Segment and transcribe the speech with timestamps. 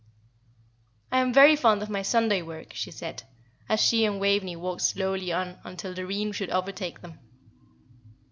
[1.11, 3.21] "I am very fond of my Sunday work," she said,
[3.69, 7.19] as she and Waveney walked slowly on until Doreen should overtake them.